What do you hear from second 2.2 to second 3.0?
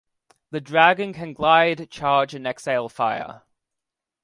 and exhale